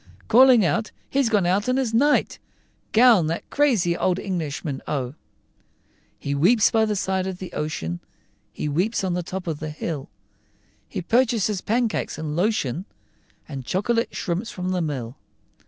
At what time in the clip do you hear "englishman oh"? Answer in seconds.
4.17-5.13